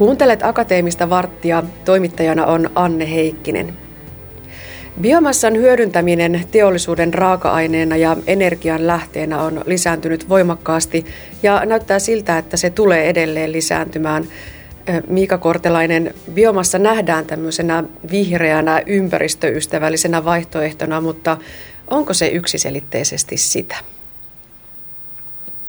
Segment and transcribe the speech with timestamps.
[0.00, 1.62] Kuuntelet Akateemista varttia.
[1.84, 3.76] Toimittajana on Anne Heikkinen.
[5.00, 11.06] Biomassan hyödyntäminen teollisuuden raaka-aineena ja energian lähteenä on lisääntynyt voimakkaasti
[11.42, 14.24] ja näyttää siltä, että se tulee edelleen lisääntymään.
[15.08, 21.36] Miika Kortelainen, biomassa nähdään tämmöisenä vihreänä, ympäristöystävällisenä vaihtoehtona, mutta
[21.90, 23.76] onko se yksiselitteisesti sitä?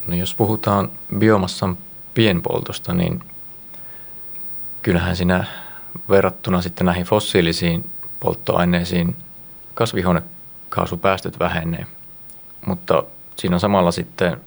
[0.07, 1.77] No jos puhutaan biomassan
[2.13, 3.19] pienpoltosta, niin
[4.81, 5.45] kyllähän siinä
[6.09, 9.15] verrattuna sitten näihin fossiilisiin polttoaineisiin
[9.73, 11.85] kasvihuonekaasupäästöt vähenee,
[12.65, 13.03] mutta
[13.35, 14.41] siinä samalla sitten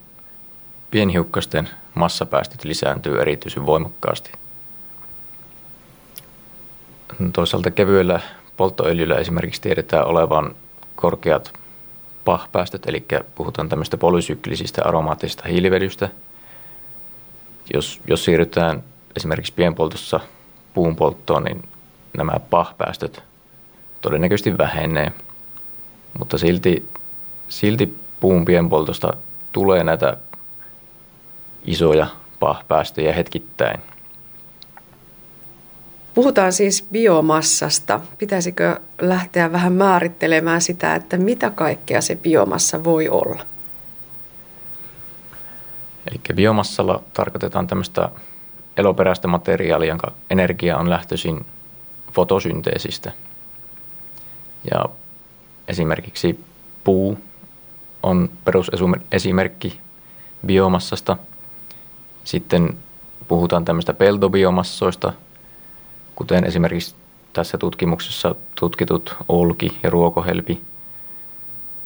[0.91, 4.33] pienhiukkasten massapäästöt lisääntyy erityisen voimakkaasti.
[7.33, 8.21] Toisaalta kevyellä
[8.57, 10.55] polttoöljyllä esimerkiksi tiedetään olevan
[10.97, 11.53] korkeat
[12.25, 16.09] PAH-päästöt, eli puhutaan tämmöistä polysyklisistä aromaattisista hiilivedystä.
[17.75, 18.83] Jos, jos siirrytään
[19.17, 20.21] esimerkiksi pienpoltossa
[20.75, 21.69] puun polttoon, niin
[22.17, 23.23] nämä PAH-päästöt
[24.01, 25.13] todennäköisesti vähenee.
[26.19, 26.89] Mutta silti,
[27.49, 29.13] silti puun pienpoltosta
[29.53, 30.17] tulee näitä
[31.65, 32.07] isoja
[32.41, 33.81] PAH-päästöjä hetkittäin.
[36.15, 38.01] Puhutaan siis biomassasta.
[38.19, 43.43] Pitäisikö lähteä vähän määrittelemään sitä, että mitä kaikkea se biomassa voi olla?
[46.11, 48.11] Eli biomassalla tarkoitetaan tämmöistä
[48.77, 51.47] eloperäistä materiaalia, jonka energia on lähtöisin
[52.13, 53.13] fotosynteesistä.
[54.71, 54.85] Ja
[55.69, 56.41] esimerkiksi
[56.85, 57.19] puu
[58.03, 59.81] on perusesimerkki
[60.47, 61.17] biomassasta.
[62.25, 62.77] Sitten
[63.29, 65.13] puhutaan tämmöistä peltobiomassoista,
[66.15, 66.95] kuten esimerkiksi
[67.33, 70.61] tässä tutkimuksessa tutkitut olki ja ruokohelpi.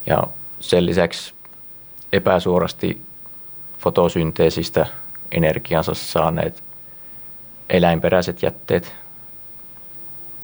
[0.06, 0.22] Ja
[0.60, 1.34] sen lisäksi
[2.12, 3.02] epäsuorasti
[3.78, 4.86] fotosynteesistä
[5.32, 6.67] energiansa saaneet
[7.68, 8.94] eläinperäiset jätteet.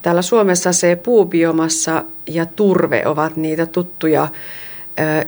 [0.03, 4.29] Täällä Suomessa se puubiomassa ja turve ovat niitä tuttuja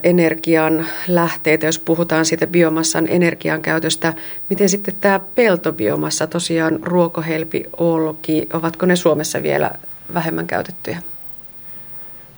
[0.02, 4.14] energian lähteitä, jos puhutaan siitä biomassan energian käytöstä.
[4.50, 9.70] Miten sitten tämä peltobiomassa, tosiaan ruokohelpi, olki, ovatko ne Suomessa vielä
[10.14, 11.02] vähemmän käytettyjä?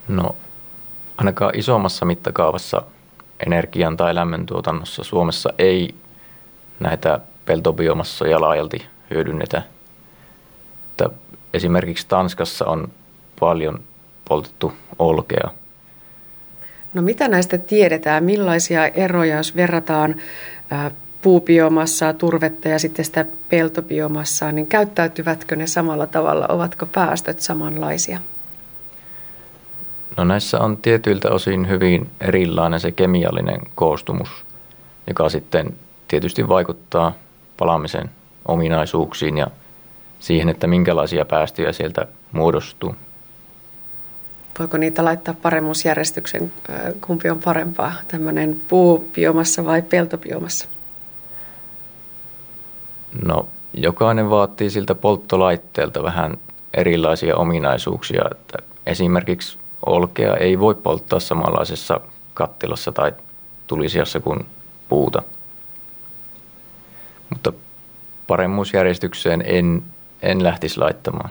[0.08, 0.36] No
[1.16, 2.82] ainakaan isommassa mittakaavassa
[3.46, 5.94] energian tai lämmöntuotannossa Suomessa ei
[6.80, 9.62] näitä peltobiomassoja laajalti hyödynnetä.
[10.91, 11.10] Että
[11.54, 12.88] esimerkiksi Tanskassa on
[13.41, 13.80] paljon
[14.28, 15.50] poltettu olkea.
[16.94, 18.24] No mitä näistä tiedetään?
[18.24, 20.14] Millaisia eroja, jos verrataan
[21.22, 26.46] puubiomassaa, turvetta ja sitten sitä peltobiomassaa, niin käyttäytyvätkö ne samalla tavalla?
[26.48, 28.20] Ovatko päästöt samanlaisia?
[30.16, 34.44] No näissä on tietyiltä osin hyvin erilainen se kemiallinen koostumus,
[35.06, 35.75] joka sitten
[36.08, 37.12] tietysti vaikuttaa
[37.56, 38.10] palamisen
[38.48, 39.47] ominaisuuksiin ja
[40.19, 42.94] siihen, että minkälaisia päästöjä sieltä muodostuu.
[44.59, 46.53] Voiko niitä laittaa paremmuusjärjestyksen,
[47.06, 50.69] kumpi on parempaa, tämmöinen puubiomassa vai peltobiomassa?
[53.25, 56.38] No, jokainen vaatii siltä polttolaitteelta vähän
[56.75, 58.22] erilaisia ominaisuuksia.
[58.31, 62.00] Että esimerkiksi olkea ei voi polttaa samanlaisessa
[62.34, 63.12] kattilassa tai
[63.66, 64.47] tulisiassa kuin
[64.88, 65.22] puuta.
[67.31, 67.53] Mutta
[68.28, 69.83] paremmuusjärjestykseen en,
[70.22, 71.31] en lähtisi laittamaan.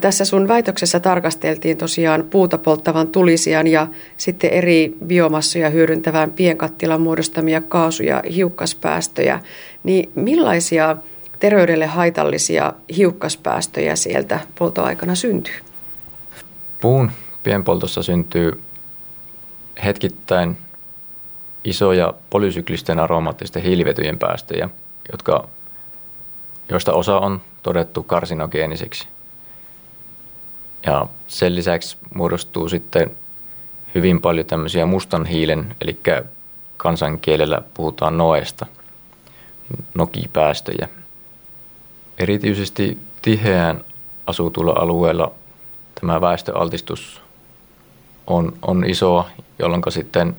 [0.00, 3.86] Tässä sun väitöksessä tarkasteltiin tosiaan puuta polttavan tulisian ja
[4.16, 9.40] sitten eri biomassoja hyödyntävän pienkattilan muodostamia kaasu- ja hiukkaspäästöjä.
[9.84, 10.96] Niin millaisia
[11.40, 15.54] terveydelle haitallisia hiukkaspäästöjä sieltä poltoaikana syntyy?
[16.80, 17.10] Puun
[17.42, 18.60] pienpoltossa syntyy
[19.84, 20.56] hetkittäin
[21.66, 24.68] isoja polysyklisten aromaattisten hiilivetyjen päästöjä,
[25.12, 25.48] jotka,
[26.68, 29.08] joista osa on todettu karsinogeeniseksi.
[30.86, 33.16] Ja sen lisäksi muodostuu sitten
[33.94, 36.00] hyvin paljon tämmöisiä mustan hiilen, eli
[36.76, 38.66] kansankielellä puhutaan noesta,
[39.94, 40.88] nokipäästöjä.
[42.18, 43.84] Erityisesti tiheään
[44.26, 45.32] asutulla alueella
[46.00, 47.22] tämä väestöaltistus
[48.26, 49.26] on, on iso,
[49.58, 50.36] jolloin sitten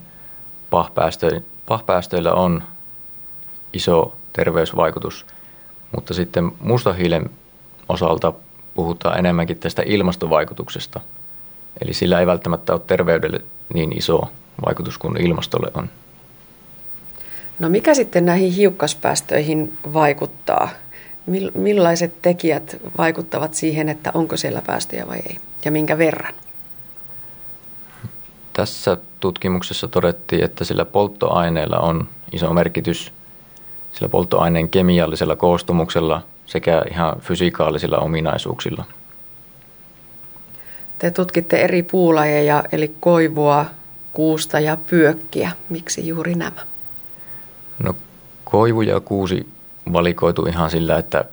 [1.65, 2.63] pahpäästöillä on
[3.73, 5.25] iso terveysvaikutus,
[5.95, 7.29] mutta sitten mustahiilen
[7.89, 8.33] osalta
[8.73, 10.99] puhutaan enemmänkin tästä ilmastovaikutuksesta.
[11.81, 13.41] Eli sillä ei välttämättä ole terveydelle
[13.73, 14.21] niin iso
[14.65, 15.89] vaikutus kuin ilmastolle on.
[17.59, 20.69] No mikä sitten näihin hiukkaspäästöihin vaikuttaa?
[21.53, 26.33] Millaiset tekijät vaikuttavat siihen, että onko siellä päästöjä vai ei ja minkä verran?
[28.57, 33.13] Tässä tutkimuksessa todettiin, että sillä polttoaineella on iso merkitys
[33.91, 38.85] sillä polttoaineen kemiallisella koostumuksella sekä ihan fysikaalisilla ominaisuuksilla.
[40.99, 43.65] Te tutkitte eri puulajeja, eli koivua,
[44.13, 45.51] kuusta ja pyökkiä.
[45.69, 46.61] Miksi juuri nämä?
[47.83, 47.95] No
[48.43, 49.47] koivu ja kuusi
[49.93, 51.25] valikoitu ihan sillä, että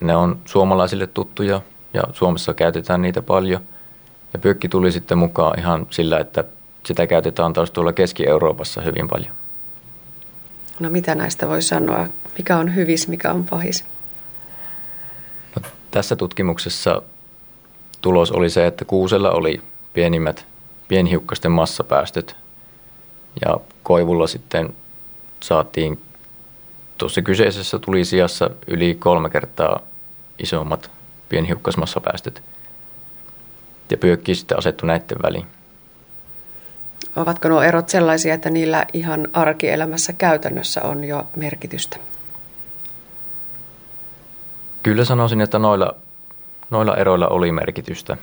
[0.00, 1.60] ne on suomalaisille tuttuja
[1.94, 3.60] ja Suomessa käytetään niitä paljon.
[4.32, 6.44] Ja pyökki tuli sitten mukaan ihan sillä, että
[6.86, 9.32] sitä käytetään taas tuolla Keski-Euroopassa hyvin paljon.
[10.80, 12.06] No mitä näistä voi sanoa?
[12.38, 13.84] Mikä on hyvis, mikä on pahis?
[15.56, 17.02] No, tässä tutkimuksessa
[18.00, 20.46] tulos oli se, että kuusella oli pienimmät
[20.88, 22.36] pienhiukkasten massapäästöt
[23.44, 24.74] ja koivulla sitten
[25.40, 26.00] saatiin
[26.98, 29.80] tuossa kyseisessä tuli sijassa yli kolme kertaa
[30.38, 30.90] isommat
[31.28, 32.42] pienhiukkasmassapäästöt
[33.90, 35.46] ja pyökki sitten asettu näiden väliin.
[37.16, 41.96] Ovatko nuo erot sellaisia, että niillä ihan arkielämässä käytännössä on jo merkitystä?
[44.82, 45.94] Kyllä sanoisin, että noilla,
[46.70, 48.16] noilla eroilla oli merkitystä,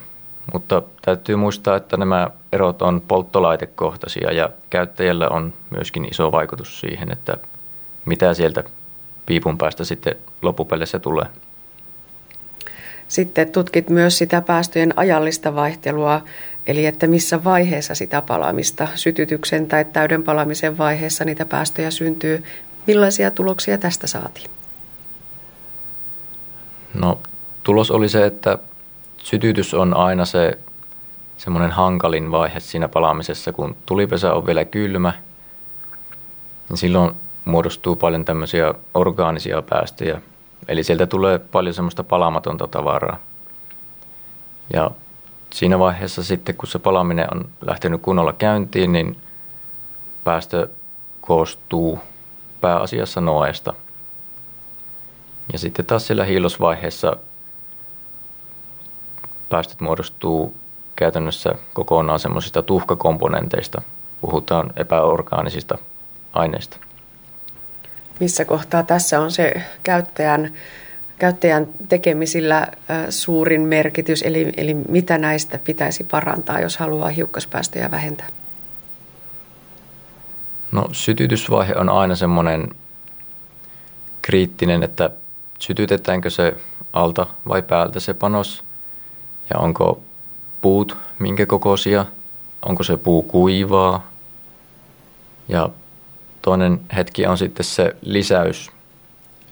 [0.53, 7.12] mutta täytyy muistaa, että nämä erot on polttolaitekohtaisia ja käyttäjällä on myöskin iso vaikutus siihen,
[7.12, 7.38] että
[8.06, 8.63] mitä sieltä
[9.25, 11.25] piipun päästä sitten loppupeleissä tulee.
[13.07, 16.21] Sitten tutkit myös sitä päästöjen ajallista vaihtelua,
[16.67, 22.43] eli että missä vaiheessa sitä palamista, sytytyksen tai täyden palamisen vaiheessa niitä päästöjä syntyy.
[22.87, 24.49] Millaisia tuloksia tästä saatiin?
[26.93, 27.19] No
[27.63, 28.57] tulos oli se, että
[29.17, 30.59] sytytys on aina se
[31.37, 35.13] semmoinen hankalin vaihe siinä palaamisessa, kun tulipesä on vielä kylmä,
[36.69, 37.11] niin silloin
[37.45, 40.21] muodostuu paljon tämmöisiä orgaanisia päästöjä.
[40.67, 43.17] Eli sieltä tulee paljon semmoista palamatonta tavaraa.
[44.73, 44.91] Ja
[45.53, 49.17] siinä vaiheessa sitten, kun se palaminen on lähtenyt kunnolla käyntiin, niin
[50.23, 50.69] päästö
[51.21, 51.99] koostuu
[52.61, 53.73] pääasiassa noesta.
[55.53, 57.17] Ja sitten taas siellä hiilosvaiheessa
[59.49, 60.55] päästöt muodostuu
[60.95, 63.81] käytännössä kokonaan semmoisista tuhkakomponenteista.
[64.21, 65.77] Puhutaan epäorgaanisista
[66.33, 66.77] aineista.
[68.19, 70.53] Missä kohtaa tässä on se käyttäjän,
[71.19, 72.67] käyttäjän tekemisillä
[73.09, 78.27] suurin merkitys, eli, eli mitä näistä pitäisi parantaa, jos haluaa hiukkaspäästöjä vähentää?
[80.71, 82.69] No sytytysvaihe on aina semmoinen
[84.21, 85.09] kriittinen, että
[85.59, 86.53] sytytetäänkö se
[86.94, 88.63] alta vai päältä se panos
[89.50, 90.01] ja onko
[90.62, 92.06] puut minkä kokoisia,
[92.65, 94.12] onko se puu kuivaa
[95.47, 95.69] ja
[96.45, 98.71] toinen hetki on sitten se lisäys,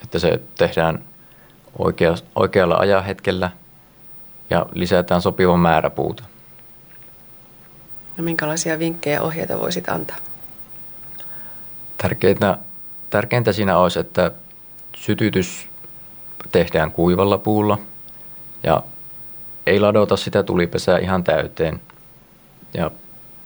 [0.02, 1.04] että se tehdään
[1.78, 3.50] oikea, oikealla ajahetkellä
[4.50, 6.22] ja lisätään sopiva määrä puuta.
[8.16, 10.16] No minkälaisia vinkkejä ja ohjeita voisit antaa?
[11.96, 12.58] Tärkeintä,
[13.10, 14.30] tärkeintä siinä olisi, että
[14.96, 15.68] sytytys
[16.52, 17.78] tehdään kuivalla puulla
[18.62, 18.82] ja
[19.66, 21.80] ei ladota sitä tulipesää ihan täyteen.
[22.74, 22.90] Ja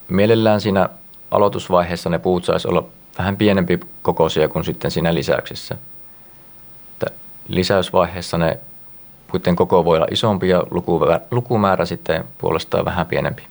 [0.08, 0.88] mielellään siinä
[1.30, 5.76] aloitusvaiheessa ne puut saisi olla vähän pienempi kokoisia kuin sitten siinä lisäyksessä.
[6.92, 7.06] Että
[7.48, 8.58] lisäysvaiheessa ne
[9.32, 10.64] puiden koko voi olla isompi ja
[11.30, 13.42] lukumäärä sitten puolestaan vähän pienempi.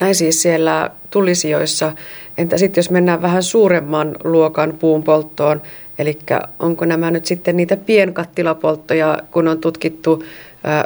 [0.00, 1.92] Näin siis siellä tulisijoissa.
[2.38, 5.62] Entä sitten jos mennään vähän suuremman luokan puun polttoon,
[5.98, 6.18] eli
[6.58, 10.24] onko nämä nyt sitten niitä pienkattilapolttoja, kun on tutkittu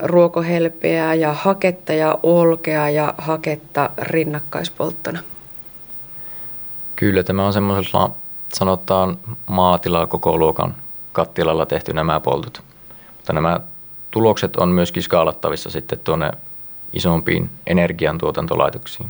[0.02, 5.18] ruokohelpeää ja haketta ja olkea ja haketta rinnakkaispolttona?
[7.02, 8.10] Kyllä, tämä on semmoisella
[8.52, 10.74] sanotaan maatila koko luokan
[11.12, 12.62] kattilalla tehty nämä poltot.
[13.16, 13.60] Mutta nämä
[14.10, 16.32] tulokset on myöskin skaalattavissa sitten tuonne
[16.92, 19.08] isompiin energiantuotantolaitoksiin.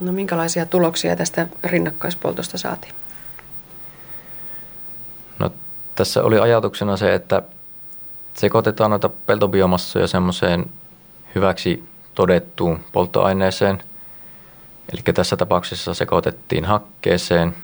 [0.00, 2.94] No minkälaisia tuloksia tästä rinnakkaispoltosta saatiin?
[5.38, 5.50] No,
[5.94, 7.42] tässä oli ajatuksena se, että
[8.34, 10.70] sekoitetaan noita peltobiomassoja semmoiseen
[11.34, 13.82] hyväksi todettuun polttoaineeseen.
[14.92, 17.54] Eli tässä tapauksessa sekoitettiin hakkeeseen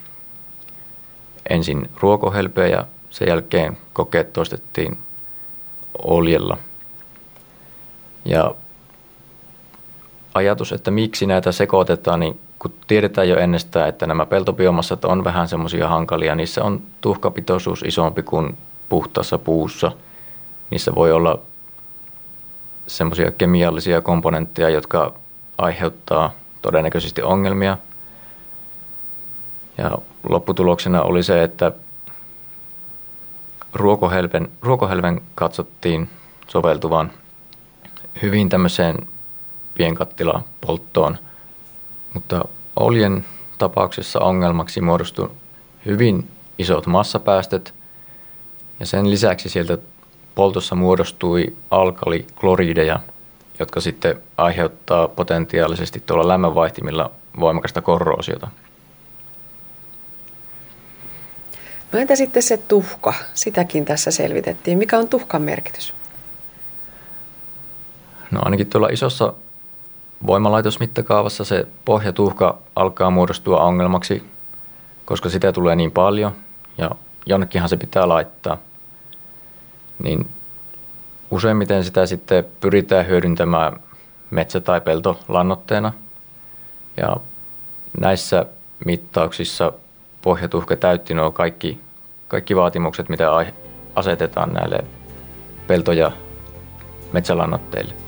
[1.50, 4.98] ensin ruokohelpeä ja sen jälkeen kokeet toistettiin
[6.02, 6.58] oljella.
[8.24, 8.54] Ja
[10.34, 15.48] ajatus, että miksi näitä sekoitetaan, niin kun tiedetään jo ennestään, että nämä peltobiomassat on vähän
[15.48, 19.92] semmoisia hankalia, niissä on tuhkapitoisuus isompi kuin puhtaassa puussa.
[20.70, 21.38] Niissä voi olla
[22.86, 25.14] semmoisia kemiallisia komponentteja, jotka
[25.58, 26.32] aiheuttaa
[26.64, 27.78] todennäköisesti ongelmia.
[29.78, 31.72] Ja lopputuloksena oli se, että
[33.72, 36.10] ruokohelven, ruokohelven katsottiin
[36.48, 37.10] soveltuvan
[38.22, 39.08] hyvin tämmöiseen
[39.74, 41.18] pienkattilapolttoon,
[42.14, 42.44] mutta
[42.76, 43.24] oljen
[43.58, 45.30] tapauksessa ongelmaksi muodostui
[45.86, 46.28] hyvin
[46.58, 47.74] isot massapäästöt
[48.80, 49.78] ja sen lisäksi sieltä
[50.34, 53.00] poltossa muodostui alkaliklorideja,
[53.58, 58.48] jotka sitten aiheuttaa potentiaalisesti tuolla lämmönvaihtimilla voimakasta korroosiota.
[61.92, 63.14] No entä sitten se tuhka?
[63.34, 64.78] Sitäkin tässä selvitettiin.
[64.78, 65.94] Mikä on tuhkan merkitys?
[68.30, 69.34] No ainakin tuolla isossa
[70.26, 74.22] voimalaitosmittakaavassa se pohjatuhka alkaa muodostua ongelmaksi,
[75.04, 76.32] koska sitä tulee niin paljon
[76.78, 76.90] ja
[77.26, 78.58] jonnekinhan se pitää laittaa.
[79.98, 80.28] Niin
[81.34, 83.80] useimmiten sitä sitten pyritään hyödyntämään
[84.30, 85.92] metsä- tai peltolannoitteena.
[86.96, 87.16] Ja
[88.00, 88.46] näissä
[88.84, 89.72] mittauksissa
[90.22, 91.80] pohjatuhka täytti nuo kaikki,
[92.28, 93.30] kaikki vaatimukset, mitä
[93.94, 94.84] asetetaan näille
[95.66, 96.12] pelto- ja
[97.12, 98.03] metsälannoitteille.